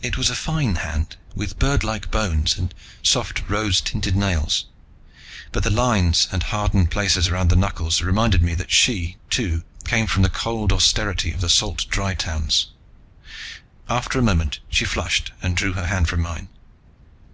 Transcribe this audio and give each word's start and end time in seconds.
It 0.00 0.16
was 0.16 0.30
a 0.30 0.34
fine 0.34 0.76
hand, 0.76 1.16
with 1.34 1.58
birdlike 1.58 2.10
bones 2.10 2.56
and 2.56 2.72
soft 3.02 3.42
rose 3.46 3.82
tinted 3.82 4.16
nails; 4.16 4.64
but 5.52 5.64
the 5.64 5.68
lines 5.70 6.28
and 6.32 6.44
hardened 6.44 6.90
places 6.90 7.28
around 7.28 7.48
the 7.50 7.56
knuckles 7.56 8.00
reminded 8.00 8.40
me 8.42 8.54
that 8.54 8.70
she, 8.70 9.18
too, 9.28 9.64
came 9.84 10.06
from 10.06 10.22
the 10.22 10.30
cold 10.30 10.72
austerity 10.72 11.34
of 11.34 11.42
the 11.42 11.50
salt 11.50 11.84
Dry 11.90 12.14
towns. 12.14 12.68
After 13.86 14.18
a 14.18 14.22
moment 14.22 14.60
she 14.70 14.86
flushed 14.86 15.32
and 15.42 15.54
drew 15.54 15.74
her 15.74 15.88
hand 15.88 16.08
from 16.08 16.22
mine. 16.22 16.48